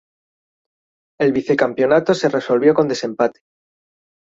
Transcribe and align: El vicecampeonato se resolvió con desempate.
El 1.19 1.31
vicecampeonato 1.31 2.15
se 2.15 2.27
resolvió 2.27 2.73
con 2.73 2.87
desempate. 2.87 3.41